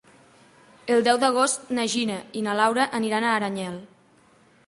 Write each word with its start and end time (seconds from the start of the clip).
El 0.95 1.03
deu 1.07 1.19
d'agost 1.23 1.69
na 1.79 1.85
Gina 1.95 2.17
i 2.41 2.43
na 2.47 2.57
Laura 2.63 2.87
aniran 3.01 3.27
a 3.33 3.37
Aranyel. 3.37 3.77